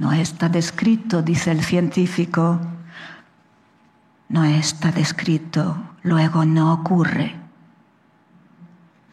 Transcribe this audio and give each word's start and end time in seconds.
No 0.00 0.12
está 0.12 0.48
descrito, 0.48 1.20
dice 1.20 1.50
el 1.50 1.62
científico. 1.62 2.58
No 4.30 4.44
está 4.46 4.90
descrito, 4.92 5.76
luego 6.02 6.46
no 6.46 6.72
ocurre. 6.72 7.36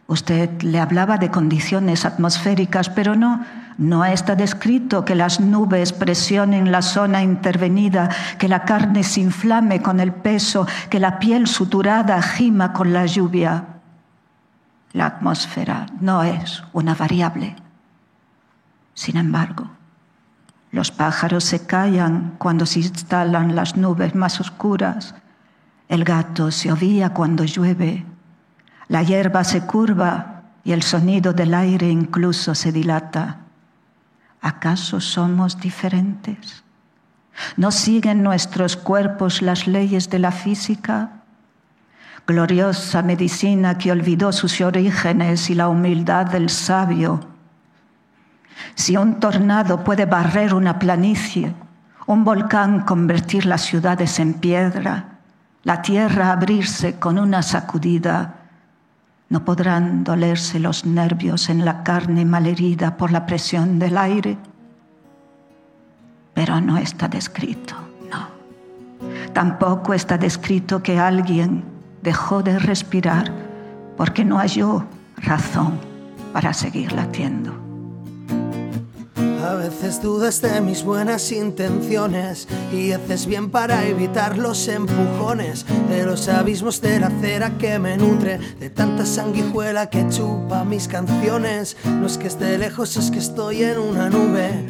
Usted 0.07 0.61
le 0.61 0.79
hablaba 0.79 1.17
de 1.17 1.29
condiciones 1.29 2.05
atmosféricas, 2.05 2.89
pero 2.89 3.17
no, 3.17 3.43
no 3.77 4.05
está 4.05 4.37
descrito 4.37 5.03
que 5.03 5.13
las 5.13 5.41
nubes 5.41 5.91
presionen 5.91 6.71
la 6.71 6.81
zona 6.81 7.21
intervenida, 7.21 8.07
que 8.39 8.47
la 8.47 8.63
carne 8.63 9.03
se 9.03 9.19
inflame 9.19 9.81
con 9.81 9.99
el 9.99 10.13
peso, 10.13 10.65
que 10.89 11.01
la 11.01 11.19
piel 11.19 11.47
suturada 11.47 12.21
gima 12.21 12.71
con 12.71 12.93
la 12.93 13.05
lluvia. 13.05 13.81
La 14.93 15.07
atmósfera 15.07 15.87
no 15.99 16.23
es 16.23 16.63
una 16.71 16.95
variable. 16.95 17.57
Sin 18.93 19.17
embargo, 19.17 19.76
los 20.77 20.91
pájaros 20.91 21.43
se 21.43 21.65
callan 21.65 22.35
cuando 22.37 22.67
se 22.67 22.81
instalan 22.81 23.55
las 23.55 23.77
nubes 23.77 24.13
más 24.13 24.39
oscuras. 24.39 25.15
El 25.89 26.03
gato 26.03 26.51
se 26.51 26.71
ovía 26.71 27.15
cuando 27.15 27.45
llueve. 27.45 28.05
La 28.87 29.01
hierba 29.01 29.43
se 29.43 29.61
curva 29.61 30.43
y 30.63 30.73
el 30.73 30.83
sonido 30.83 31.33
del 31.33 31.55
aire 31.55 31.89
incluso 31.89 32.53
se 32.53 32.71
dilata. 32.71 33.39
¿Acaso 34.39 35.01
somos 35.01 35.59
diferentes? 35.59 36.63
¿No 37.55 37.71
siguen 37.71 38.21
nuestros 38.21 38.77
cuerpos 38.77 39.41
las 39.41 39.65
leyes 39.65 40.11
de 40.11 40.19
la 40.19 40.31
física? 40.31 41.23
Gloriosa 42.27 43.01
medicina 43.01 43.79
que 43.79 43.91
olvidó 43.91 44.31
sus 44.31 44.61
orígenes 44.61 45.49
y 45.49 45.55
la 45.55 45.69
humildad 45.69 46.27
del 46.27 46.51
sabio. 46.51 47.36
Si 48.75 48.97
un 48.97 49.19
tornado 49.19 49.83
puede 49.83 50.05
barrer 50.05 50.53
una 50.53 50.79
planicie, 50.79 51.53
un 52.05 52.23
volcán 52.23 52.81
convertir 52.81 53.45
las 53.45 53.61
ciudades 53.61 54.19
en 54.19 54.33
piedra, 54.35 55.19
la 55.63 55.81
tierra 55.81 56.31
abrirse 56.31 56.97
con 56.97 57.19
una 57.19 57.41
sacudida, 57.41 58.35
no 59.29 59.43
podrán 59.43 60.05
dolerse 60.05 60.59
los 60.59 60.85
nervios 60.85 61.49
en 61.49 61.65
la 61.65 61.83
carne 61.83 62.23
malherida 62.23 62.95
por 62.95 63.11
la 63.11 63.25
presión 63.25 63.77
del 63.77 63.97
aire. 63.97 64.37
Pero 66.33 66.61
no 66.61 66.77
está 66.77 67.09
descrito, 67.09 67.75
no. 68.09 68.29
Tampoco 69.33 69.93
está 69.93 70.17
descrito 70.17 70.81
que 70.81 70.97
alguien 70.97 71.65
dejó 72.01 72.41
de 72.41 72.57
respirar 72.57 73.29
porque 73.97 74.23
no 74.23 74.37
halló 74.37 74.85
razón 75.17 75.77
para 76.31 76.53
seguir 76.53 76.93
latiendo. 76.93 77.66
A 79.47 79.55
veces 79.55 80.01
dudas 80.01 80.41
de 80.41 80.59
mis 80.59 80.83
buenas 80.83 81.31
intenciones 81.31 82.49
y 82.73 82.91
haces 82.91 83.25
bien 83.25 83.49
para 83.49 83.87
evitar 83.87 84.37
los 84.37 84.67
empujones 84.67 85.65
de 85.87 86.03
los 86.03 86.27
abismos 86.27 86.81
de 86.81 86.99
la 86.99 87.09
cera 87.21 87.57
que 87.57 87.79
me 87.79 87.95
nutre, 87.95 88.39
de 88.59 88.69
tanta 88.69 89.05
sanguijuela 89.05 89.89
que 89.89 90.05
chupa 90.09 90.65
mis 90.65 90.89
canciones. 90.89 91.77
No 91.85 92.07
es 92.07 92.17
que 92.17 92.27
esté 92.27 92.57
lejos, 92.57 92.97
es 92.97 93.09
que 93.09 93.19
estoy 93.19 93.63
en 93.63 93.79
una 93.79 94.09
nube 94.09 94.67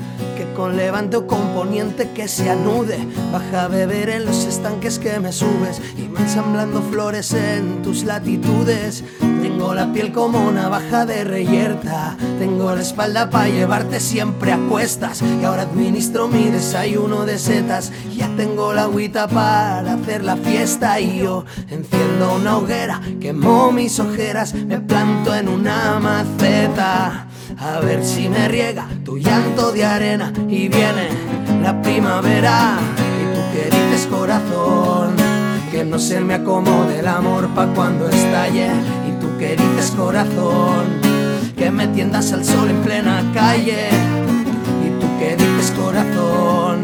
con 0.58 0.76
levante 0.76 1.18
o 1.18 1.28
componiente 1.28 2.10
que 2.14 2.28
se 2.28 2.50
anude, 2.50 2.98
baja 3.32 3.66
a 3.66 3.68
beber 3.68 4.10
en 4.10 4.26
los 4.26 4.44
estanques 4.46 4.98
que 4.98 5.20
me 5.20 5.32
subes 5.32 5.80
y 5.96 6.08
me 6.08 6.20
ensamblando 6.20 6.82
flores 6.82 7.32
en 7.34 7.84
tus 7.84 8.04
latitudes. 8.04 9.04
Tengo 9.20 9.76
la 9.76 9.94
piel 9.94 10.12
como 10.12 10.48
una 10.48 10.68
baja 10.68 11.06
de 11.06 11.24
reyerta, 11.24 12.18
tengo 12.40 12.74
la 12.74 12.82
espalda 12.82 13.30
para 13.30 13.50
llevarte 13.50 14.00
siempre 14.00 14.52
a 14.52 14.58
cuestas 14.58 15.22
y 15.22 15.46
ahora 15.46 15.62
administro 15.62 16.28
mi 16.28 16.46
desayuno 16.46 17.28
de 17.28 17.38
setas. 17.38 17.92
Ya 18.16 18.28
tengo 18.36 18.74
la 18.74 18.84
agüita 18.84 19.28
para 19.28 19.94
hacer 19.94 20.24
la 20.24 20.38
fiesta 20.38 21.00
y 21.00 21.20
yo 21.20 21.46
enciendo 21.70 22.36
una 22.36 22.58
hoguera, 22.58 23.00
quemo 23.22 23.72
mis 23.72 24.00
ojeras, 24.00 24.56
me 24.56 24.80
planto 24.80 25.36
en 25.36 25.50
una 25.50 26.00
maceta. 26.00 27.28
A 27.60 27.80
ver 27.80 28.04
si 28.06 28.30
me 28.30 28.48
riega 28.48 28.88
tu 29.04 29.18
llanto 29.18 29.72
de 29.72 29.84
arena 29.84 30.32
y 30.48 30.68
viene 30.68 31.10
la 31.64 31.82
primavera. 31.82 32.78
Y 33.20 33.36
tú 33.36 33.42
que 33.52 33.76
dices 33.76 34.06
corazón, 34.06 35.16
que 35.72 35.84
no 35.84 35.98
se 35.98 36.20
me 36.20 36.36
acomode 36.36 37.00
el 37.00 37.08
amor 37.08 37.48
pa' 37.56 37.66
cuando 37.74 38.08
estalle. 38.10 38.70
Y 39.08 39.20
tú 39.20 39.36
que 39.40 39.56
dices 39.56 39.92
corazón, 39.98 40.86
que 41.58 41.72
me 41.72 41.88
tiendas 41.88 42.32
al 42.32 42.46
sol 42.46 42.70
en 42.70 42.82
plena 42.84 43.24
calle. 43.34 43.90
Y 44.86 45.02
tú 45.02 45.08
que 45.18 45.36
dices 45.36 45.72
corazón, 45.72 46.84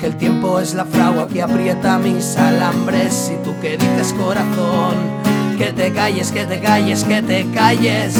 que 0.00 0.06
el 0.06 0.16
tiempo 0.16 0.60
es 0.60 0.74
la 0.74 0.84
fragua 0.84 1.28
que 1.28 1.40
aprieta 1.40 1.96
mis 1.98 2.36
alambres. 2.36 3.32
Y 3.32 3.42
tú 3.42 3.58
que 3.62 3.78
dices 3.78 4.12
corazón, 4.12 4.96
que 5.56 5.72
te 5.72 5.90
calles, 5.94 6.30
que 6.30 6.44
te 6.44 6.60
calles, 6.60 7.04
que 7.04 7.22
te 7.22 7.46
calles. 7.54 8.16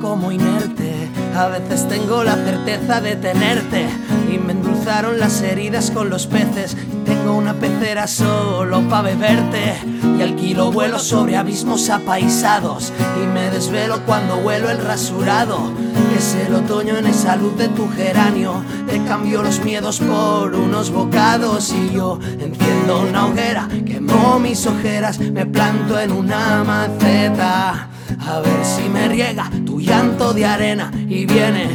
Como 0.00 0.32
inerte. 0.32 1.10
A 1.36 1.48
veces 1.48 1.86
tengo 1.86 2.24
la 2.24 2.34
certeza 2.34 3.02
de 3.02 3.14
tenerte 3.16 3.86
y 4.32 4.38
me 4.38 4.52
endulzaron 4.52 5.18
las 5.18 5.42
heridas 5.42 5.90
con 5.90 6.08
los 6.08 6.26
peces. 6.26 6.76
Tengo 7.04 7.34
una 7.34 7.52
pecera 7.52 8.06
solo 8.06 8.80
para 8.88 9.02
beberte 9.02 9.74
y 10.18 10.22
alquilo 10.22 10.72
vuelo 10.72 10.98
sobre 10.98 11.36
abismos 11.36 11.90
apaisados 11.90 12.90
y 13.22 13.26
me 13.26 13.50
desvelo 13.50 14.00
cuando 14.06 14.38
vuelo 14.38 14.70
el 14.70 14.78
rasurado. 14.78 15.72
Es 16.16 16.36
el 16.46 16.54
otoño 16.54 16.96
en 16.96 17.06
esa 17.06 17.36
luz 17.36 17.56
de 17.58 17.68
tu 17.68 17.86
geranio. 17.90 18.62
Te 18.86 19.04
cambio 19.04 19.42
los 19.42 19.62
miedos 19.62 20.00
por 20.00 20.54
unos 20.54 20.90
bocados 20.90 21.70
y 21.74 21.94
yo 21.94 22.18
enciendo 22.22 23.02
una 23.02 23.26
hoguera, 23.26 23.68
quemo 23.84 24.38
mis 24.38 24.66
ojeras, 24.66 25.18
me 25.18 25.44
planto 25.44 26.00
en 26.00 26.12
una 26.12 26.64
maceta. 26.64 27.89
A 28.26 28.40
ver 28.40 28.64
si 28.64 28.88
me 28.88 29.08
riega 29.08 29.50
tu 29.64 29.80
llanto 29.80 30.32
de 30.32 30.46
arena 30.46 30.90
y 31.08 31.26
viene 31.26 31.68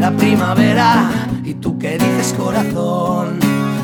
la 0.00 0.10
primavera. 0.10 1.10
Y 1.44 1.54
tú 1.54 1.78
que 1.78 1.98
dices 1.98 2.34
corazón, 2.38 3.38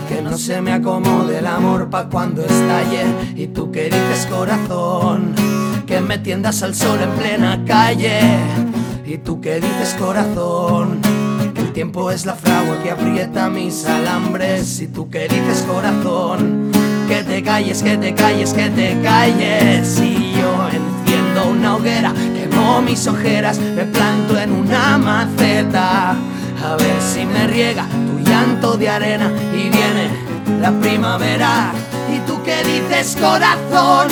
que 0.09 0.23
no 0.23 0.37
se 0.39 0.61
me 0.61 0.73
acomode 0.73 1.39
el 1.39 1.47
amor 1.47 1.91
pa' 1.91 2.09
cuando 2.09 2.43
estalle. 2.43 3.05
Y 3.37 3.49
tú 3.49 3.71
que 3.71 3.85
dices 3.85 4.27
corazón, 4.31 5.35
que 5.87 6.01
me 6.01 6.19
tiendas 6.19 6.63
al 6.63 6.75
sol 6.75 6.99
en 7.01 7.11
plena 7.11 7.63
calle. 7.67 8.21
Y 9.07 9.19
tú 9.19 9.41
que 9.41 9.55
dices 9.57 9.97
corazón, 9.99 11.01
que 11.55 11.61
el 11.61 11.73
tiempo 11.73 12.11
es 12.11 12.27
la 12.27 12.35
fragua 12.35 12.83
que 12.83 12.91
aprieta 12.91 13.49
mis 13.49 13.87
alambres. 13.87 14.81
Y 14.81 14.89
tú 14.89 15.09
que 15.09 15.29
dices 15.29 15.65
corazón, 15.67 16.71
que 17.09 17.23
te 17.23 17.43
calles, 17.43 17.83
que 17.83 17.97
te 17.97 18.15
calles, 18.15 18.53
que 18.53 18.69
te 18.71 19.01
calles. 19.03 20.01
Y 20.01 20.33
yo 20.33 20.88
una 21.59 21.75
hoguera, 21.75 22.13
quemo 22.35 22.81
mis 22.83 23.07
ojeras, 23.07 23.59
me 23.59 23.85
planto 23.85 24.39
en 24.39 24.53
una 24.53 24.97
maceta. 24.99 26.11
A 26.11 26.77
ver 26.77 27.01
si 27.01 27.25
me 27.25 27.47
riega 27.47 27.87
tu 27.87 28.19
llanto 28.19 28.77
de 28.77 28.89
arena 28.89 29.31
y 29.53 29.69
viene 29.69 30.09
la 30.61 30.71
primavera. 30.73 31.73
Y 32.15 32.19
tú 32.27 32.43
que 32.43 32.63
dices 32.65 33.17
corazón, 33.21 34.09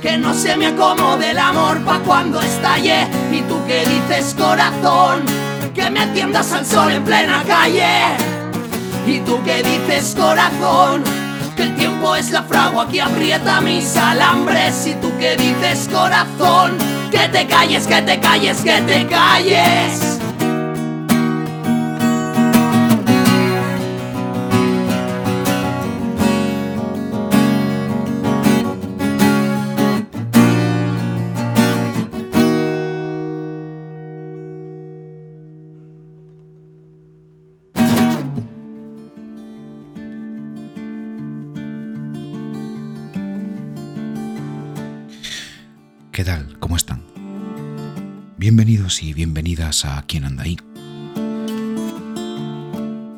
que 0.00 0.16
no 0.18 0.34
se 0.34 0.56
me 0.56 0.66
acomode 0.66 1.30
el 1.30 1.38
amor 1.38 1.80
pa' 1.84 2.00
cuando 2.00 2.40
estalle. 2.40 3.06
Y 3.32 3.40
tú 3.42 3.58
que 3.66 3.84
dices 3.86 4.34
corazón, 4.38 5.22
que 5.74 5.90
me 5.90 6.00
atiendas 6.00 6.52
al 6.52 6.66
sol 6.66 6.92
en 6.92 7.04
plena 7.04 7.42
calle. 7.46 8.16
Y 9.06 9.20
tú 9.20 9.42
que 9.42 9.62
dices 9.62 10.14
corazón, 10.18 11.02
que 11.60 11.66
el 11.66 11.76
tiempo 11.76 12.16
es 12.16 12.30
la 12.30 12.42
fragua 12.42 12.88
que 12.88 13.02
aprieta 13.02 13.60
mis 13.60 13.94
alambres. 13.96 14.86
Y 14.86 14.94
tú 14.94 15.12
que 15.18 15.36
dices 15.36 15.88
corazón, 15.92 16.78
que 17.10 17.28
te 17.28 17.46
calles, 17.46 17.86
que 17.86 18.00
te 18.00 18.18
calles, 18.18 18.62
que 18.62 18.80
te 18.80 19.06
calles. 19.06 20.29
¿Qué 46.20 46.26
tal? 46.26 46.58
¿Cómo 46.58 46.76
están? 46.76 47.02
Bienvenidos 48.36 49.02
y 49.02 49.14
bienvenidas 49.14 49.86
a 49.86 50.02
Quien 50.02 50.26
anda 50.26 50.42
ahí. 50.42 50.58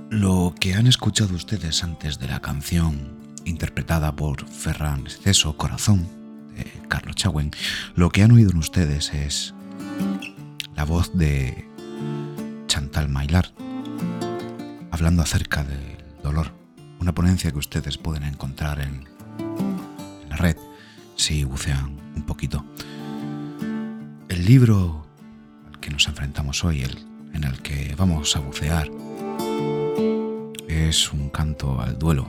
Lo 0.08 0.54
que 0.60 0.74
han 0.74 0.86
escuchado 0.86 1.34
ustedes 1.34 1.82
antes 1.82 2.20
de 2.20 2.28
la 2.28 2.38
canción 2.38 3.18
interpretada 3.44 4.14
por 4.14 4.46
Ferran 4.46 5.08
Ceso 5.08 5.56
Corazón 5.56 6.06
de 6.54 6.64
Carlos 6.86 7.16
Chagüen, 7.16 7.50
lo 7.96 8.10
que 8.10 8.22
han 8.22 8.30
oído 8.30 8.52
en 8.52 8.58
ustedes 8.58 9.12
es 9.12 9.52
la 10.76 10.84
voz 10.84 11.10
de 11.12 11.68
Chantal 12.68 13.08
Mailar 13.08 13.52
hablando 14.92 15.22
acerca 15.22 15.64
del 15.64 15.96
dolor, 16.22 16.52
una 17.00 17.12
ponencia 17.12 17.50
que 17.50 17.58
ustedes 17.58 17.98
pueden 17.98 18.22
encontrar 18.22 18.78
en, 18.78 19.08
en 20.22 20.28
la 20.28 20.36
red 20.36 20.56
si 21.16 21.42
bucean 21.42 22.00
un 22.14 22.22
poquito. 22.22 22.64
El 24.42 24.48
libro 24.48 25.06
al 25.68 25.78
que 25.78 25.90
nos 25.90 26.08
enfrentamos 26.08 26.64
hoy, 26.64 26.82
el 26.82 26.98
en 27.32 27.44
el 27.44 27.62
que 27.62 27.94
vamos 27.96 28.34
a 28.34 28.40
bucear, 28.40 28.90
es 30.66 31.12
un 31.12 31.30
canto 31.30 31.80
al 31.80 31.96
duelo. 31.96 32.28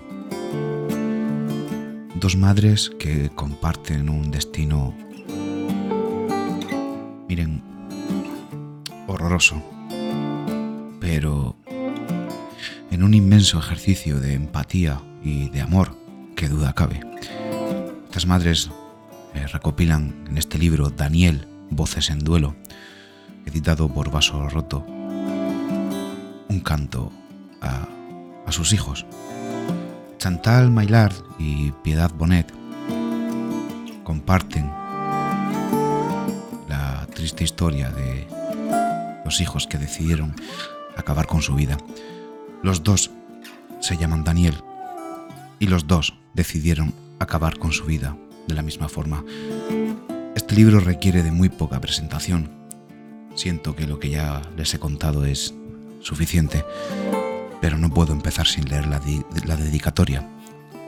Dos 2.14 2.38
madres 2.38 2.92
que 3.00 3.32
comparten 3.34 4.10
un 4.10 4.30
destino, 4.30 4.94
miren, 7.28 7.64
horroroso, 9.08 9.60
pero 11.00 11.58
en 12.92 13.02
un 13.02 13.16
inmenso 13.16 13.58
ejercicio 13.58 14.20
de 14.20 14.36
empatía 14.36 15.02
y 15.24 15.50
de 15.50 15.62
amor 15.62 15.98
que 16.36 16.48
duda 16.48 16.74
cabe. 16.74 17.02
Estas 18.06 18.28
madres 18.28 18.70
eh, 19.34 19.48
recopilan 19.48 20.26
en 20.30 20.38
este 20.38 20.60
libro 20.60 20.92
Daniel, 20.92 21.48
Voces 21.76 22.10
en 22.10 22.20
Duelo, 22.20 22.56
editado 23.46 23.88
por 23.90 24.12
Vaso 24.12 24.48
Roto, 24.50 24.86
un 24.88 26.62
canto 26.64 27.12
a 27.62 28.52
sus 28.52 28.74
hijos. 28.74 29.06
Chantal 30.18 30.72
Maillard 30.72 31.14
y 31.40 31.72
Piedad 31.84 32.12
Bonet 32.14 32.54
comparten 34.04 34.72
la 36.68 37.08
triste 37.14 37.44
historia 37.44 37.90
de 37.90 38.28
los 39.26 39.42
hijos 39.42 39.68
que 39.68 39.78
decidieron 39.78 40.36
acabar 40.96 41.28
con 41.28 41.42
su 41.42 41.56
vida. 41.56 41.78
Los 42.62 42.84
dos 42.84 43.12
se 43.80 43.98
llaman 43.98 44.24
Daniel 44.24 44.56
y 45.60 45.68
los 45.68 45.88
dos 45.88 46.14
decidieron 46.34 46.94
acabar 47.20 47.58
con 47.58 47.72
su 47.72 47.86
vida 47.86 48.16
de 48.48 48.54
la 48.54 48.62
misma 48.62 48.90
forma. 48.90 49.24
Este 50.54 50.62
libro 50.62 50.82
requiere 50.82 51.24
de 51.24 51.32
muy 51.32 51.50
poca 51.50 51.82
presentación. 51.82 52.48
Siento 53.34 53.76
que 53.76 53.88
lo 53.88 53.98
que 53.98 54.12
ya 54.12 54.40
les 54.56 54.72
he 54.76 54.78
contado 54.78 55.26
es 55.26 55.52
suficiente 56.00 56.64
pero 57.60 57.80
no 57.80 57.90
puedo 57.90 58.14
empezar 58.14 58.46
sin 58.46 58.70
leer 58.70 58.86
la, 58.86 59.00
dedicatoria 59.00 60.30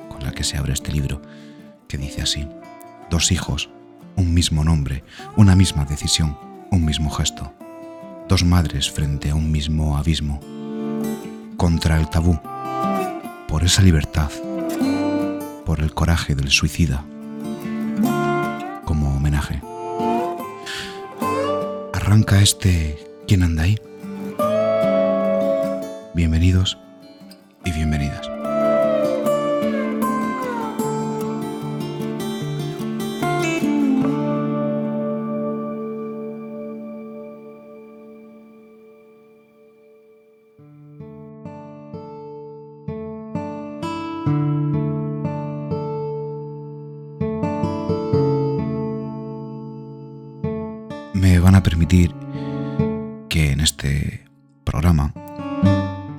con 0.07 0.23
la 0.23 0.33
que 0.33 0.43
se 0.43 0.57
abre 0.57 0.73
este 0.73 0.91
libro, 0.91 1.19
que 1.87 1.97
dice 1.97 2.21
así, 2.21 2.47
dos 3.09 3.31
hijos, 3.31 3.71
un 4.15 4.35
mismo 4.35 4.63
nombre, 4.63 5.03
una 5.35 5.55
misma 5.55 5.83
decisión, 5.83 6.37
un 6.69 6.85
mismo 6.85 7.09
gesto, 7.09 7.51
dos 8.29 8.43
madres 8.43 8.91
frente 8.91 9.31
a 9.31 9.35
un 9.35 9.51
mismo 9.51 9.97
abismo, 9.97 10.41
contra 11.57 11.99
el 11.99 12.07
tabú, 12.07 12.39
por 13.47 13.63
esa 13.63 13.81
libertad, 13.81 14.29
por 15.65 15.79
el 15.79 15.91
coraje 15.91 16.35
del 16.35 16.51
suicida, 16.51 17.03
Arranca 21.93 22.41
este 22.41 22.97
¿Quién 23.27 23.43
anda 23.43 23.63
ahí? 23.63 23.77
Bienvenidos 26.13 26.77
y 27.65 27.71
bienvenidas. 27.71 28.04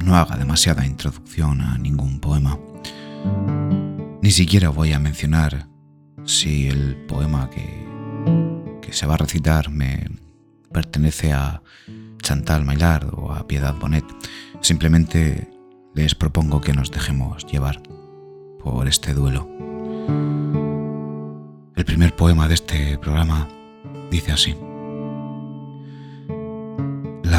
No 0.04 0.16
haga 0.16 0.36
demasiada 0.36 0.86
introducción 0.86 1.60
a 1.60 1.76
ningún 1.78 2.20
poema. 2.20 2.58
Ni 4.22 4.30
siquiera 4.30 4.70
voy 4.70 4.92
a 4.92 4.98
mencionar 4.98 5.68
si 6.24 6.68
el 6.68 6.96
poema 7.06 7.50
que, 7.50 7.86
que 8.80 8.92
se 8.92 9.06
va 9.06 9.14
a 9.14 9.18
recitar 9.18 9.70
me 9.70 10.08
pertenece 10.72 11.32
a 11.32 11.62
Chantal 12.22 12.64
Maillard 12.64 13.12
o 13.14 13.32
a 13.32 13.46
Piedad 13.46 13.74
Bonet. 13.74 14.04
Simplemente 14.62 15.50
les 15.94 16.14
propongo 16.14 16.60
que 16.60 16.72
nos 16.72 16.90
dejemos 16.90 17.46
llevar 17.46 17.82
por 18.62 18.88
este 18.88 19.12
duelo. 19.12 19.48
El 21.76 21.84
primer 21.84 22.16
poema 22.16 22.48
de 22.48 22.54
este 22.54 22.98
programa 22.98 23.48
dice 24.10 24.32
así. 24.32 24.56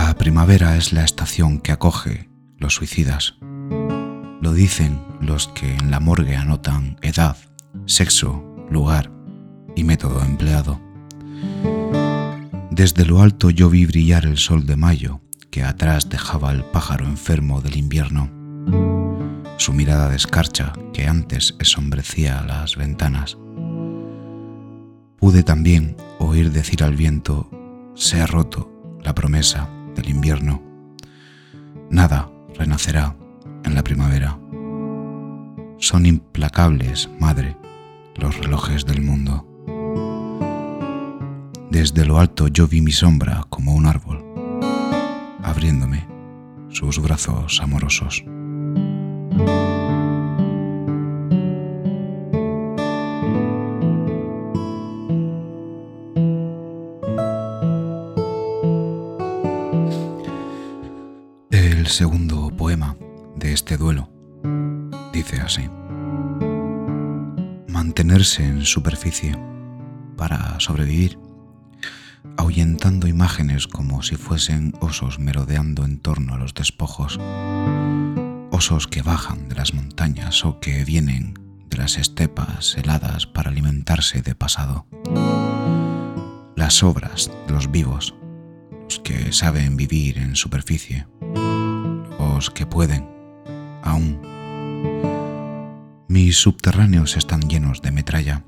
La 0.08 0.16
primavera 0.16 0.78
es 0.78 0.94
la 0.94 1.04
estación 1.04 1.60
que 1.60 1.74
acoge 1.74 2.30
los 2.58 2.76
suicidas. 2.76 3.36
Lo 4.42 4.54
dicen 4.54 5.02
los 5.20 5.50
que 5.50 5.76
en 5.76 5.92
la 5.92 6.00
morgue 6.00 6.38
anotan 6.38 6.98
edad, 7.02 7.36
sexo, 7.88 8.42
lugar 8.72 9.12
y 9.76 9.84
método 9.84 10.24
empleado. 10.24 10.80
Desde 12.72 13.06
lo 13.06 13.22
alto 13.22 13.50
yo 13.50 13.70
vi 13.70 13.86
brillar 13.86 14.24
el 14.24 14.38
sol 14.38 14.66
de 14.66 14.78
mayo 14.78 15.20
que 15.52 15.66
atrás 15.66 16.08
dejaba 16.08 16.54
el 16.54 16.64
pájaro 16.64 17.06
enfermo 17.06 17.60
del 17.60 17.76
invierno. 17.76 18.32
Su 19.58 19.74
mirada 19.74 20.08
de 20.08 20.16
escarcha 20.16 20.72
que 20.94 21.06
antes 21.06 21.54
ensombrecía 21.60 22.44
las 22.44 22.78
ventanas. 22.78 23.38
Pude 25.20 25.44
también 25.44 25.98
oír 26.18 26.54
decir 26.54 26.82
al 26.82 26.96
viento, 26.96 27.50
se 27.94 28.22
ha 28.22 28.26
roto 28.26 28.72
la 29.04 29.14
promesa 29.14 29.70
del 29.98 30.10
invierno. 30.10 30.62
Nada 31.90 32.30
renacerá 32.56 33.16
en 33.66 33.76
la 33.76 33.84
primavera. 33.84 34.40
Son 35.80 36.06
implacables, 36.06 37.10
madre, 37.20 37.58
los 38.16 38.38
relojes 38.38 38.86
del 38.86 39.02
mundo. 39.02 39.46
Desde 41.70 42.06
lo 42.06 42.18
alto 42.18 42.48
yo 42.48 42.68
vi 42.68 42.82
mi 42.82 42.92
sombra 42.92 43.46
como 43.50 43.76
un 43.76 43.86
árbol, 43.86 44.24
abriéndome 45.44 46.08
sus 46.70 47.02
brazos 47.02 47.60
amorosos. 47.62 48.24
El 61.88 61.94
segundo 61.94 62.50
poema 62.50 62.98
de 63.38 63.54
este 63.54 63.78
duelo 63.78 64.10
dice 65.14 65.40
así. 65.40 65.70
Mantenerse 67.70 68.44
en 68.44 68.66
superficie 68.66 69.34
para 70.18 70.60
sobrevivir, 70.60 71.18
ahuyentando 72.36 73.08
imágenes 73.08 73.68
como 73.68 74.04
si 74.04 74.18
fuesen 74.18 74.74
osos 74.82 75.18
merodeando 75.18 75.86
en 75.86 76.00
torno 76.00 76.34
a 76.34 76.38
los 76.38 76.54
despojos, 76.54 77.22
osos 78.52 78.88
que 78.88 79.02
bajan 79.02 79.48
de 79.48 79.56
las 79.56 79.74
montañas 79.74 80.44
o 80.44 80.60
que 80.60 80.84
vienen 80.84 81.36
de 81.70 81.78
las 81.78 81.98
estepas 81.98 82.76
heladas 82.76 83.28
para 83.28 83.50
alimentarse 83.50 84.22
de 84.22 84.36
pasado. 84.36 84.88
Las 86.58 86.84
obras 86.84 87.32
de 87.48 87.54
los 87.54 87.72
vivos, 87.72 88.14
los 88.84 89.00
que 89.00 89.32
saben 89.32 89.78
vivir 89.78 90.18
en 90.18 90.36
superficie 90.36 91.08
que 92.38 92.66
pueden, 92.66 93.10
aún. 93.84 94.22
Mis 96.08 96.38
subterráneos 96.38 97.18
están 97.18 97.42
llenos 97.50 97.82
de 97.82 97.92
metralla, 97.92 98.44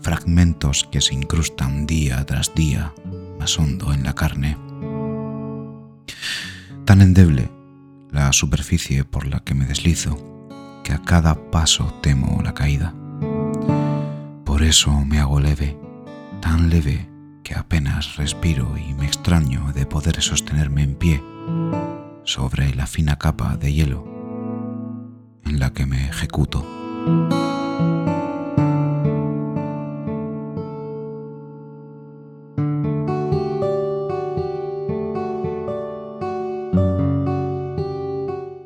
fragmentos 0.00 0.88
que 0.90 1.00
se 1.00 1.14
incrustan 1.14 1.86
día 1.86 2.24
tras 2.24 2.54
día 2.54 2.94
más 3.38 3.58
hondo 3.58 3.92
en 3.92 4.02
la 4.02 4.14
carne. 4.14 4.56
Tan 6.86 7.02
endeble 7.02 7.50
la 8.10 8.32
superficie 8.32 9.04
por 9.04 9.26
la 9.26 9.40
que 9.40 9.54
me 9.54 9.66
deslizo, 9.66 10.16
que 10.82 10.92
a 10.92 11.02
cada 11.02 11.50
paso 11.50 11.92
temo 12.02 12.40
la 12.42 12.54
caída. 12.54 12.94
Por 14.44 14.62
eso 14.62 15.04
me 15.04 15.20
hago 15.20 15.38
leve, 15.38 15.78
tan 16.40 16.70
leve 16.70 17.10
que 17.44 17.54
apenas 17.54 18.16
respiro 18.16 18.74
y 18.78 18.94
me 18.94 19.06
extraño 19.06 19.70
de 19.74 19.84
poder 19.84 20.20
sostenerme 20.22 20.82
en 20.82 20.94
pie 20.94 21.22
sobre 22.28 22.74
la 22.74 22.86
fina 22.86 23.16
capa 23.16 23.56
de 23.56 23.72
hielo 23.72 24.04
en 25.46 25.58
la 25.58 25.72
que 25.72 25.86
me 25.86 26.10
ejecuto. 26.10 26.62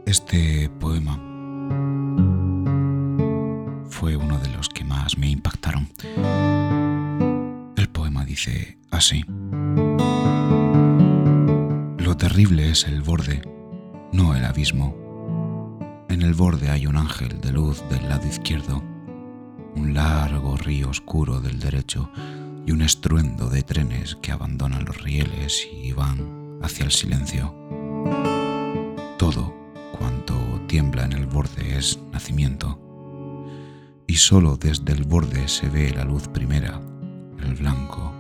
Este 0.07 0.69
poema 0.81 1.15
fue 3.89 4.17
uno 4.17 4.39
de 4.41 4.49
los 4.49 4.69
que 4.71 4.83
más 4.83 5.17
me 5.17 5.31
impactaron. 5.31 5.89
El 7.77 7.89
poema 7.91 8.25
dice 8.25 8.79
así. 8.91 9.25
Terrible 12.33 12.71
es 12.71 12.85
el 12.85 13.03
borde, 13.03 13.43
no 14.11 14.35
el 14.35 14.47
abismo. 14.47 14.97
En 16.09 16.23
el 16.23 16.33
borde 16.33 16.71
hay 16.71 16.87
un 16.87 16.97
ángel 16.97 17.43
de 17.43 17.53
luz 17.53 17.85
del 17.91 18.09
lado 18.09 18.27
izquierdo, 18.27 18.83
un 19.77 19.93
largo 19.93 20.57
río 20.57 20.89
oscuro 20.89 21.43
del 21.43 21.61
derecho 21.61 22.09
y 22.65 22.73
un 22.73 22.81
estruendo 22.81 23.51
de 23.51 23.63
trenes 23.63 24.17
que 24.23 24.33
abandonan 24.33 24.87
los 24.87 25.03
rieles 25.03 25.69
y 25.71 25.93
van 25.93 26.59
hacia 26.63 26.87
el 26.87 26.93
silencio. 26.93 27.55
Todo 29.19 29.55
cuanto 29.99 30.35
tiembla 30.69 31.05
en 31.05 31.13
el 31.13 31.27
borde 31.27 31.77
es 31.77 32.01
nacimiento, 32.13 32.81
y 34.07 34.15
solo 34.15 34.57
desde 34.57 34.95
el 34.95 35.05
borde 35.05 35.49
se 35.49 35.69
ve 35.69 35.93
la 35.95 36.07
luz 36.07 36.29
primera, 36.29 36.81
el 37.41 37.57
blanco, 37.57 38.11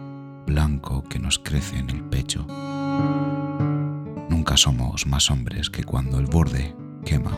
blanco 0.46 1.02
que 1.04 1.18
nos 1.18 1.38
crece 1.38 1.78
en 1.78 1.88
el 1.88 2.04
pecho. 2.04 2.46
Nunca 4.42 4.56
somos 4.56 5.06
más 5.06 5.30
hombres 5.30 5.70
que 5.70 5.84
cuando 5.84 6.18
el 6.18 6.26
borde 6.26 6.74
quema 7.04 7.30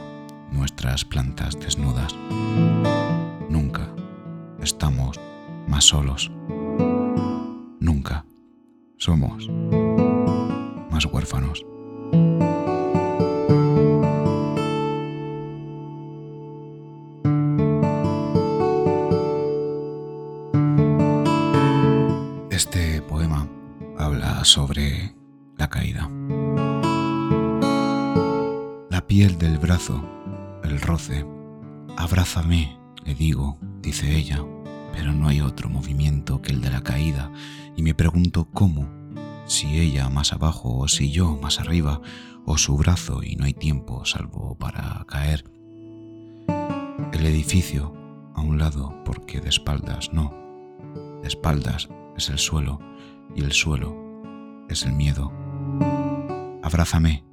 nuestras 0.50 1.04
plantas 1.04 1.54
desnudas. 1.60 2.16
Nunca 3.50 3.94
estamos 4.62 5.20
más 5.68 5.84
solos. 5.84 6.32
Nunca 7.78 8.24
somos 8.96 9.50
más 10.90 11.04
huérfanos. 11.04 11.66
El 30.62 30.80
roce. 30.80 31.26
Abrázame, 31.96 32.78
le 33.04 33.14
digo, 33.14 33.58
dice 33.82 34.16
ella, 34.16 34.42
pero 34.92 35.12
no 35.12 35.28
hay 35.28 35.40
otro 35.40 35.68
movimiento 35.68 36.40
que 36.40 36.52
el 36.52 36.60
de 36.60 36.70
la 36.70 36.82
caída 36.82 37.30
y 37.76 37.82
me 37.82 37.94
pregunto 37.94 38.48
cómo, 38.52 38.88
si 39.46 39.78
ella 39.78 40.08
más 40.08 40.32
abajo 40.32 40.78
o 40.78 40.88
si 40.88 41.10
yo 41.10 41.36
más 41.36 41.60
arriba, 41.60 42.00
o 42.46 42.58
su 42.58 42.76
brazo 42.76 43.22
y 43.22 43.36
no 43.36 43.44
hay 43.44 43.54
tiempo 43.54 44.04
salvo 44.04 44.56
para 44.56 45.04
caer. 45.06 45.44
El 47.12 47.26
edificio 47.26 47.94
a 48.34 48.40
un 48.40 48.58
lado 48.58 48.94
porque 49.04 49.40
de 49.40 49.48
espaldas 49.48 50.12
no. 50.12 50.32
De 51.22 51.28
espaldas 51.28 51.88
es 52.16 52.28
el 52.28 52.38
suelo 52.38 52.80
y 53.34 53.42
el 53.42 53.52
suelo 53.52 53.96
es 54.68 54.84
el 54.84 54.92
miedo. 54.92 55.32
Abrázame, 56.62 57.24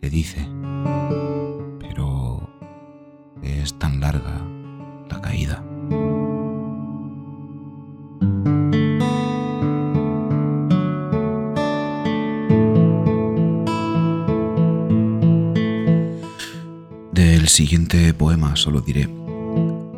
le 0.00 0.10
dice, 0.10 0.46
es 3.42 3.78
tan 3.78 4.00
larga 4.00 4.42
la 5.08 5.20
caída. 5.20 5.62
Del 17.12 17.48
siguiente 17.48 18.14
poema 18.14 18.54
solo 18.54 18.80
diré 18.80 19.08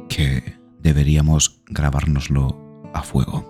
que 0.08 0.54
deberíamos 0.78 1.60
grabárnoslo 1.66 2.56
a 2.94 3.02
fuego. 3.02 3.44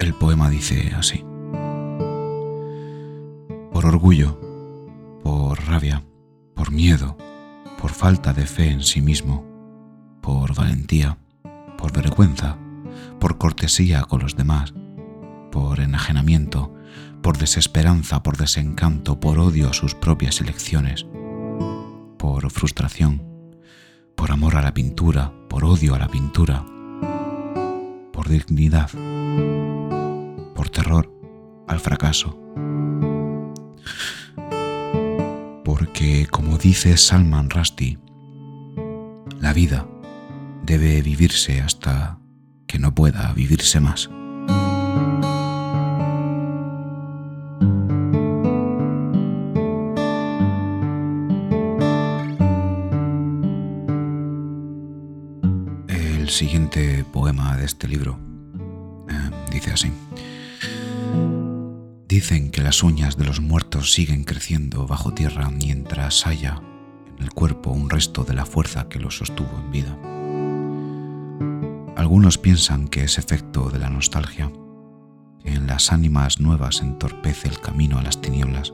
El 0.00 0.14
poema 0.14 0.50
dice 0.50 0.92
así. 0.96 1.24
Por 3.72 3.86
orgullo, 3.86 4.40
por 5.22 5.64
rabia, 5.66 6.02
por 6.54 6.72
miedo, 6.72 7.16
por 7.80 7.92
falta 7.92 8.34
de 8.34 8.46
fe 8.46 8.68
en 8.68 8.82
sí 8.82 9.00
mismo, 9.00 9.44
por 10.20 10.54
valentía, 10.54 11.16
por 11.78 11.92
vergüenza, 11.92 12.58
por 13.18 13.38
cortesía 13.38 14.02
con 14.02 14.20
los 14.20 14.36
demás, 14.36 14.74
por 15.50 15.80
enajenamiento, 15.80 16.74
por 17.22 17.38
desesperanza, 17.38 18.22
por 18.22 18.36
desencanto, 18.36 19.18
por 19.18 19.38
odio 19.38 19.70
a 19.70 19.72
sus 19.72 19.94
propias 19.94 20.42
elecciones, 20.42 21.06
por 22.18 22.50
frustración, 22.50 23.22
por 24.14 24.30
amor 24.30 24.56
a 24.56 24.62
la 24.62 24.74
pintura, 24.74 25.32
por 25.48 25.64
odio 25.64 25.94
a 25.94 25.98
la 25.98 26.08
pintura, 26.08 26.64
por 28.12 28.28
dignidad, 28.28 28.90
por 30.54 30.68
terror 30.68 31.10
al 31.66 31.80
fracaso. 31.80 32.36
Porque, 35.80 36.26
como 36.30 36.58
dice 36.58 36.94
Salman 36.98 37.48
Rushdie, 37.48 37.98
la 39.38 39.54
vida 39.54 39.88
debe 40.62 41.00
vivirse 41.00 41.62
hasta 41.62 42.18
que 42.66 42.78
no 42.78 42.94
pueda 42.94 43.32
vivirse 43.32 43.80
más. 43.80 44.10
El 55.88 56.28
siguiente 56.28 57.06
poema 57.10 57.56
de 57.56 57.64
este 57.64 57.88
libro 57.88 58.18
eh, 59.08 59.30
dice 59.50 59.70
así. 59.72 59.90
Dicen 62.10 62.50
que 62.50 62.60
las 62.60 62.82
uñas 62.82 63.16
de 63.16 63.24
los 63.24 63.40
muertos 63.40 63.92
siguen 63.92 64.24
creciendo 64.24 64.84
bajo 64.84 65.14
tierra 65.14 65.48
mientras 65.48 66.26
haya 66.26 66.60
en 67.06 67.22
el 67.22 67.30
cuerpo 67.30 67.70
un 67.70 67.88
resto 67.88 68.24
de 68.24 68.34
la 68.34 68.44
fuerza 68.44 68.88
que 68.88 68.98
los 68.98 69.18
sostuvo 69.18 69.56
en 69.56 69.70
vida. 69.70 69.96
Algunos 71.96 72.36
piensan 72.36 72.88
que 72.88 73.04
es 73.04 73.16
efecto 73.16 73.70
de 73.70 73.78
la 73.78 73.90
nostalgia, 73.90 74.50
que 75.40 75.52
en 75.52 75.68
las 75.68 75.92
ánimas 75.92 76.40
nuevas 76.40 76.80
entorpece 76.80 77.46
el 77.46 77.60
camino 77.60 77.96
a 77.96 78.02
las 78.02 78.20
tinieblas. 78.20 78.72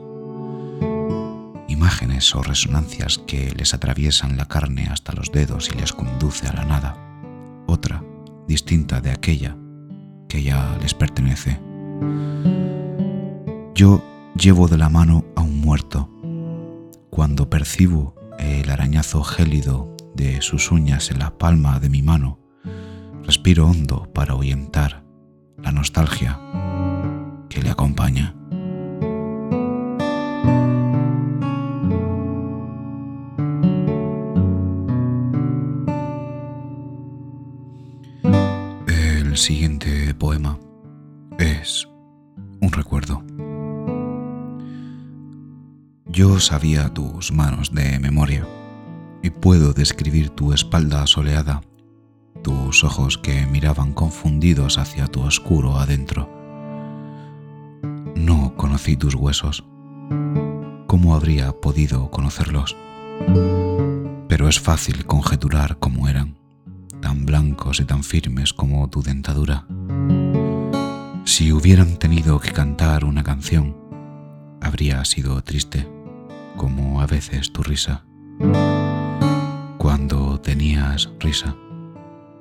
Imágenes 1.67 2.33
o 2.33 2.41
resonancias 2.41 3.19
que 3.19 3.53
les 3.55 3.75
atraviesan 3.75 4.35
la 4.37 4.47
carne 4.47 4.87
hasta 4.89 5.13
los 5.13 5.31
dedos 5.31 5.69
y 5.71 5.77
les 5.77 5.93
conduce 5.93 6.47
a 6.47 6.53
la 6.53 6.65
nada, 6.65 6.97
otra, 7.67 8.03
distinta 8.47 8.99
de 8.99 9.11
aquella 9.11 9.55
que 10.27 10.41
ya 10.41 10.75
les 10.81 10.95
pertenece. 10.95 11.59
Yo 13.77 14.03
llevo 14.35 14.67
de 14.67 14.75
la 14.75 14.89
mano 14.89 15.23
a 15.35 15.41
un 15.43 15.61
muerto. 15.61 16.09
Cuando 17.11 17.47
percibo 17.47 18.15
el 18.39 18.71
arañazo 18.71 19.21
gélido 19.21 19.95
de 20.15 20.41
sus 20.41 20.71
uñas 20.71 21.11
en 21.11 21.19
la 21.19 21.37
palma 21.37 21.79
de 21.79 21.87
mi 21.87 22.01
mano, 22.01 22.39
respiro 23.23 23.67
hondo 23.67 24.11
para 24.13 24.33
ahuyentar 24.33 25.03
la 25.61 25.71
nostalgia 25.71 26.39
que 27.49 27.61
le 27.61 27.69
acompaña. 27.69 28.33
El 38.87 39.37
siguiente 39.37 40.15
poema 40.15 40.57
es 41.37 41.87
un 42.59 42.71
recuerdo. 42.71 43.36
Yo 46.17 46.39
sabía 46.39 46.91
tus 46.91 47.31
manos 47.31 47.71
de 47.71 47.99
memoria 47.99 48.43
y 49.21 49.29
puedo 49.29 49.73
describir 49.73 50.31
tu 50.31 50.51
espalda 50.51 51.05
soleada, 51.05 51.61
tus 52.41 52.83
ojos 52.83 53.19
que 53.19 53.45
miraban 53.45 53.93
confundidos 53.93 54.79
hacia 54.79 55.05
tu 55.05 55.21
oscuro 55.21 55.77
adentro. 55.77 56.27
No 58.15 58.55
conocí 58.55 58.97
tus 58.97 59.13
huesos. 59.13 59.63
¿Cómo 60.87 61.13
habría 61.13 61.51
podido 61.51 62.09
conocerlos? 62.09 62.75
Pero 64.27 64.49
es 64.49 64.59
fácil 64.59 65.05
conjeturar 65.05 65.77
cómo 65.77 66.09
eran, 66.09 66.35
tan 66.99 67.27
blancos 67.27 67.79
y 67.79 67.85
tan 67.85 68.03
firmes 68.03 68.53
como 68.53 68.89
tu 68.89 69.03
dentadura. 69.03 69.67
Si 71.25 71.51
hubieran 71.51 71.97
tenido 71.97 72.39
que 72.39 72.53
cantar 72.53 73.05
una 73.05 73.21
canción, 73.21 73.77
habría 74.61 75.05
sido 75.05 75.43
triste 75.43 75.95
como 76.57 76.99
a 76.99 77.05
veces 77.05 77.53
tu 77.53 77.63
risa. 77.63 78.03
cuando 79.77 80.39
tenías 80.41 81.09
risa, 81.19 81.55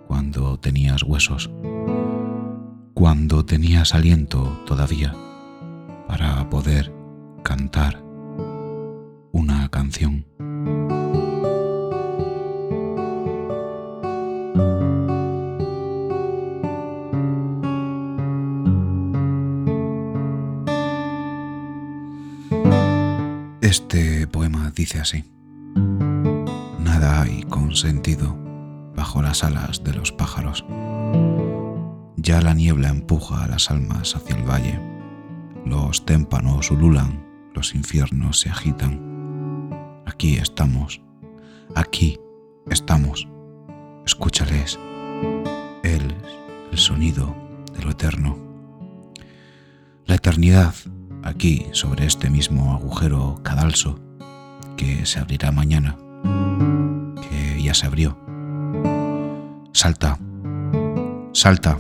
cuando 0.09 0.59
tenías 0.59 1.03
huesos, 1.03 1.51
cuando 2.95 3.45
tenías 3.45 3.95
aliento 3.95 4.43
todavía 4.67 5.15
para 6.09 6.49
poder 6.51 6.93
cantar 7.43 8.03
una 9.33 9.69
canción. 9.69 10.27
Este 23.67 24.29
poema 24.29 24.71
dice 24.77 25.01
así. 25.01 25.25
Nada 26.79 27.23
hay 27.23 27.43
con 27.43 27.75
sentido 27.75 28.39
bajo 28.95 29.23
las 29.23 29.43
alas 29.43 29.83
de 29.83 29.93
los 29.93 30.13
pájaros. 30.13 30.65
Ya 32.17 32.41
la 32.41 32.55
niebla 32.55 32.91
empuja 32.91 33.43
a 33.43 33.49
las 33.49 33.73
almas 33.73 34.15
hacia 34.15 34.37
el 34.37 34.49
valle. 34.49 34.81
Los 35.65 36.07
témpanos 36.07 36.71
ululan, 36.71 37.27
los 37.55 37.75
infiernos 37.75 38.39
se 38.39 38.51
agitan. 38.51 39.01
Aquí 40.07 40.37
estamos, 40.37 41.03
aquí 41.75 42.21
estamos. 42.71 43.27
Escúchales. 44.05 44.79
Él 45.83 46.15
el 46.71 46.79
sonido 46.79 47.35
de 47.77 47.83
lo 47.83 47.91
eterno. 47.91 48.39
La 50.05 50.15
eternidad 50.15 50.73
aquí 51.27 51.67
sobre 51.73 52.07
este 52.07 52.31
mismo 52.31 52.73
agujero 52.73 53.41
cadalso 53.43 53.99
que 54.77 55.05
se 55.07 55.19
abrirá 55.19 55.51
mañana, 55.51 55.97
que 57.29 57.61
ya 57.63 57.75
se 57.75 57.87
abrió. 57.87 58.17
Salta, 59.73 60.19
salta. 61.33 61.79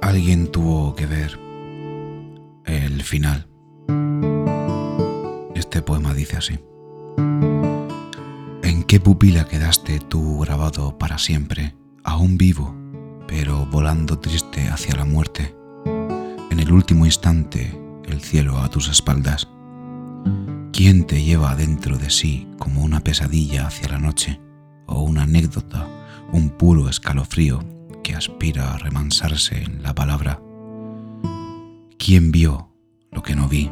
Alguien 0.00 0.50
tuvo 0.50 0.94
que 0.94 1.06
ver 1.06 1.38
el 2.64 3.02
final 3.02 3.53
dice 6.24 6.36
así. 6.38 6.58
¿En 8.62 8.82
qué 8.84 8.98
pupila 8.98 9.46
quedaste 9.46 10.00
tú 10.00 10.40
grabado 10.40 10.96
para 10.96 11.18
siempre, 11.18 11.74
aún 12.02 12.38
vivo, 12.38 12.74
pero 13.28 13.66
volando 13.66 14.18
triste 14.18 14.68
hacia 14.68 14.96
la 14.96 15.04
muerte? 15.04 15.54
En 16.50 16.60
el 16.60 16.72
último 16.72 17.04
instante, 17.04 17.78
el 18.06 18.20
cielo 18.20 18.58
a 18.58 18.70
tus 18.70 18.88
espaldas. 18.88 19.48
¿Quién 20.72 21.06
te 21.06 21.22
lleva 21.22 21.54
dentro 21.56 21.98
de 21.98 22.10
sí 22.10 22.48
como 22.58 22.82
una 22.82 23.00
pesadilla 23.00 23.66
hacia 23.66 23.88
la 23.88 23.98
noche, 23.98 24.40
o 24.86 25.02
una 25.02 25.22
anécdota, 25.22 25.86
un 26.32 26.50
puro 26.50 26.88
escalofrío 26.88 27.60
que 28.02 28.14
aspira 28.14 28.72
a 28.72 28.78
remansarse 28.78 29.62
en 29.62 29.82
la 29.82 29.94
palabra? 29.94 30.40
¿Quién 31.98 32.32
vio 32.32 32.70
lo 33.12 33.22
que 33.22 33.36
no 33.36 33.48
vi, 33.48 33.70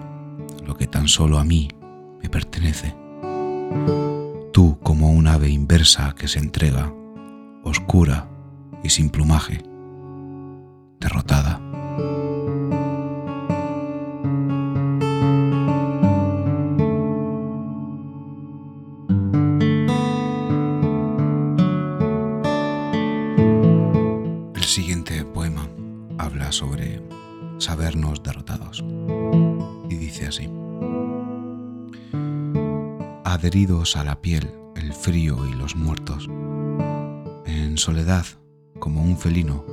lo 0.64 0.76
que 0.76 0.86
tan 0.86 1.08
solo 1.08 1.38
a 1.38 1.44
mí 1.44 1.68
me 2.22 2.28
pertenece. 2.28 2.94
Tú 4.52 4.78
como 4.82 5.10
un 5.10 5.26
ave 5.26 5.48
inversa 5.48 6.14
que 6.16 6.28
se 6.28 6.38
entrega, 6.38 6.92
oscura 7.64 8.28
y 8.82 8.90
sin 8.90 9.10
plumaje, 9.10 9.62
derrotada. 11.00 11.60
Adheridos 33.42 33.96
a 33.96 34.04
la 34.04 34.22
piel 34.22 34.54
el 34.76 34.92
frío 34.92 35.44
y 35.48 35.52
los 35.54 35.74
muertos. 35.74 36.28
En 37.44 37.76
soledad, 37.76 38.24
como 38.78 39.02
un 39.02 39.18
felino, 39.18 39.64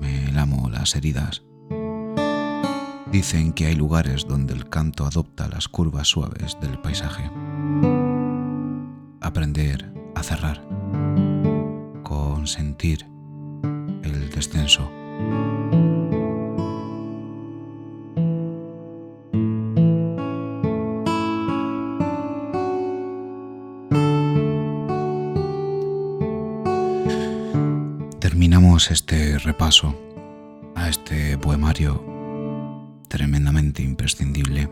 me 0.00 0.32
lamo 0.32 0.68
las 0.68 0.96
heridas. 0.96 1.44
Dicen 3.12 3.52
que 3.52 3.66
hay 3.66 3.76
lugares 3.76 4.26
donde 4.26 4.52
el 4.52 4.68
canto 4.68 5.06
adopta 5.06 5.46
las 5.46 5.68
curvas 5.68 6.08
suaves 6.08 6.58
del 6.60 6.76
paisaje. 6.80 7.30
Aprender 9.20 9.92
a 10.16 10.22
cerrar, 10.24 10.66
consentir 12.02 13.06
el 14.02 14.28
descenso. 14.30 14.90
Repaso 29.44 29.94
a 30.74 30.88
este 30.88 31.38
poemario 31.38 32.02
tremendamente 33.08 33.82
imprescindible 33.82 34.68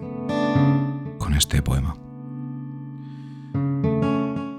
con 1.18 1.34
este 1.34 1.62
poema. 1.62 1.96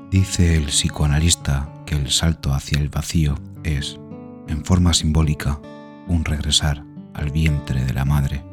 Dice 0.10 0.56
el 0.56 0.65
psicoanalista 0.67 1.73
que 1.86 1.95
el 1.95 2.12
salto 2.12 2.54
hacia 2.54 2.80
el 2.80 2.89
vacío 2.89 3.36
es, 3.63 3.99
en 4.47 4.63
forma 4.63 4.93
simbólica, 4.93 5.60
un 6.08 6.23
regresar 6.23 6.86
al 7.13 7.32
vientre 7.32 7.84
de 7.84 7.93
la 7.93 8.06
madre. 8.06 8.43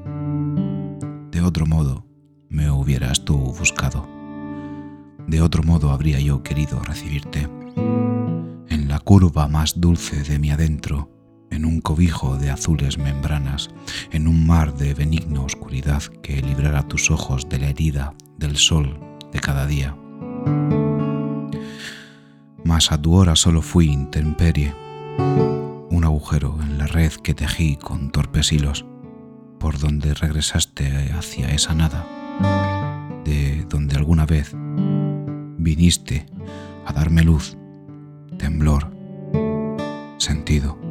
De 1.31 1.43
otro 1.43 1.67
modo, 1.67 2.07
me 2.49 2.71
hubieras 2.71 3.25
tú 3.25 3.37
buscado. 3.37 4.09
De 5.27 5.43
otro 5.43 5.63
modo 5.63 5.91
habría 5.91 6.19
yo 6.19 6.43
querido 6.43 6.81
recibirte 6.83 7.49
la 8.91 8.99
curva 8.99 9.47
más 9.47 9.81
dulce 9.81 10.25
de 10.25 10.41
mi 10.41 10.51
adentro, 10.51 11.09
en 11.51 11.65
un 11.65 11.81
cobijo 11.81 12.37
de 12.37 12.51
azules 12.51 12.99
membranas, 12.99 13.71
en 14.13 14.29
un 14.29 14.47
mar 14.47 14.75
de 14.75 14.95
benigna 14.95 15.43
oscuridad 15.43 16.03
que 16.23 16.41
librara 16.43 16.87
tus 16.87 17.11
ojos 17.11 17.49
de 17.49 17.59
la 17.59 17.69
herida 17.69 18.15
del 18.39 18.57
sol 18.57 18.99
de 19.33 19.41
cada 19.41 19.67
día. 19.67 19.97
Mas 22.65 22.93
a 22.93 23.01
tu 23.01 23.15
hora 23.15 23.37
solo 23.37 23.63
fui 23.63 23.87
intemperie, 23.87 24.75
un 25.91 26.05
agujero 26.05 26.59
en 26.63 26.79
la 26.79 26.87
red 26.87 27.13
que 27.13 27.35
tejí 27.35 27.77
con 27.77 28.11
torpes 28.11 28.53
hilos, 28.53 28.85
por 29.59 29.79
donde 29.79 30.15
regresaste 30.15 31.13
hacia 31.13 31.51
esa 31.51 31.75
nada, 31.75 32.07
de 33.25 33.67
donde 33.69 33.97
alguna 33.97 34.27
vez 34.27 34.53
viniste 35.59 36.27
a 36.87 36.93
darme 36.93 37.23
luz 37.23 37.57
temblor, 38.39 38.91
sentido. 40.19 40.90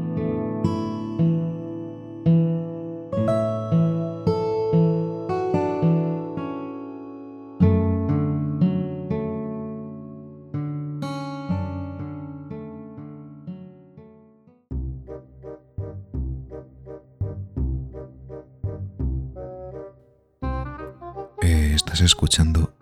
Escuchando 22.09 22.73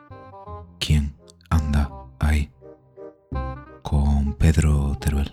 quién 0.79 1.13
anda 1.49 1.91
ahí. 2.17 2.49
Pedro 4.39 4.97
Teruel. 5.01 5.29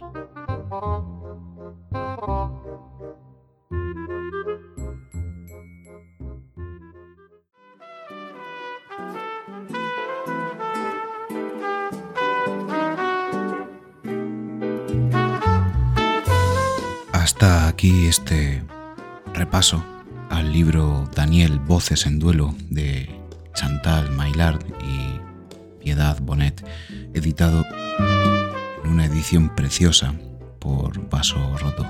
Hasta 17.13 17.69
aquí 17.69 18.07
este 18.07 18.65
repaso 19.33 19.85
al 20.31 20.53
libro 20.53 21.09
Daniel 21.15 21.61
Voces 21.61 22.07
en 22.07 22.19
Duelo 22.19 22.57
de 22.71 23.24
Chantal 23.55 24.11
Maillard 24.11 24.61
y 24.81 25.21
Piedad 25.83 26.19
Bonet, 26.21 26.65
editado 27.15 27.65
una 28.85 29.07
edición 29.07 29.55
preciosa 29.55 30.15
por 30.59 31.09
Vaso 31.09 31.57
Roto. 31.59 31.87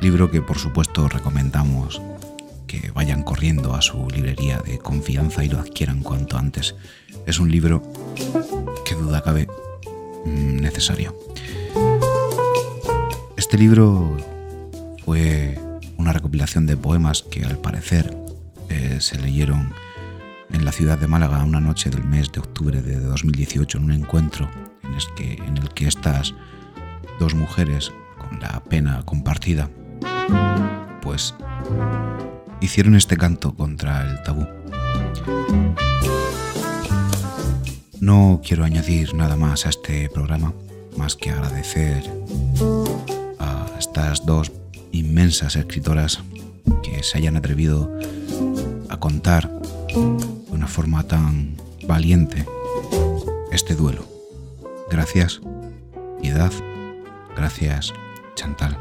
Libro 0.00 0.30
que 0.30 0.42
por 0.42 0.58
supuesto 0.58 1.08
recomendamos 1.08 2.00
que 2.66 2.90
vayan 2.92 3.22
corriendo 3.22 3.74
a 3.74 3.82
su 3.82 4.08
librería 4.10 4.58
de 4.58 4.78
confianza 4.78 5.44
y 5.44 5.48
lo 5.48 5.58
adquieran 5.58 6.02
cuanto 6.02 6.36
antes. 6.36 6.74
Es 7.26 7.38
un 7.38 7.50
libro 7.50 7.82
que 8.84 8.94
duda 8.94 9.22
cabe 9.22 9.46
mm, 10.24 10.56
necesario. 10.56 11.16
Este 13.36 13.58
libro 13.58 14.16
fue 15.04 15.58
una 15.96 16.12
recopilación 16.12 16.66
de 16.66 16.76
poemas 16.76 17.22
que 17.22 17.44
al 17.44 17.58
parecer 17.58 18.16
eh, 18.68 18.98
se 19.00 19.18
leyeron 19.18 19.72
en 20.52 20.64
la 20.64 20.72
ciudad 20.72 20.98
de 20.98 21.06
Málaga 21.06 21.44
una 21.44 21.60
noche 21.60 21.90
del 21.90 22.04
mes 22.04 22.32
de 22.32 22.40
octubre 22.40 22.82
de 22.82 23.00
2018 23.00 23.78
en 23.78 23.84
un 23.84 23.92
encuentro 23.92 24.48
en 25.18 25.56
el 25.56 25.68
que, 25.70 25.86
estas 25.86 26.34
dos 27.18 27.34
mujeres, 27.34 27.92
con 28.18 28.40
la 28.40 28.62
pena 28.64 29.02
compartida, 29.04 29.70
pues 31.02 31.34
hicieron 32.60 32.94
este 32.94 33.16
canto 33.16 33.54
contra 33.54 34.08
el 34.08 34.22
tabú. 34.22 34.46
No 38.00 38.40
quiero 38.46 38.64
añadir 38.64 39.14
nada 39.14 39.36
más 39.36 39.66
a 39.66 39.70
este 39.70 40.08
programa, 40.10 40.52
más 40.96 41.16
que 41.16 41.30
agradecer 41.30 42.04
a 43.38 43.66
estas 43.78 44.24
dos 44.26 44.52
inmensas 44.92 45.56
escritoras 45.56 46.20
que 46.82 47.02
se 47.02 47.18
hayan 47.18 47.36
atrevido 47.36 47.90
a 48.88 48.96
contar 48.98 49.55
de 49.96 50.52
una 50.52 50.66
forma 50.66 51.02
tan 51.04 51.56
valiente 51.86 52.44
este 53.50 53.74
duelo. 53.74 54.04
Gracias, 54.90 55.40
Piedad. 56.20 56.52
Gracias, 57.34 57.94
Chantal. 58.34 58.76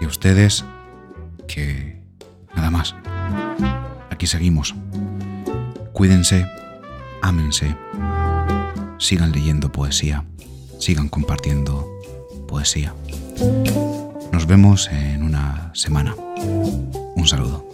Y 0.00 0.04
a 0.04 0.08
ustedes, 0.08 0.64
que 1.48 2.00
nada 2.54 2.70
más. 2.70 2.94
Aquí 4.10 4.26
seguimos. 4.26 4.74
Cuídense, 5.92 6.46
ámense, 7.20 7.76
sigan 8.98 9.32
leyendo 9.32 9.72
poesía, 9.72 10.24
sigan 10.78 11.08
compartiendo 11.08 11.88
poesía. 12.46 12.94
Nos 14.32 14.46
vemos 14.46 14.88
en 14.88 15.24
una 15.24 15.70
semana. 15.74 16.14
Un 16.14 17.26
saludo. 17.26 17.71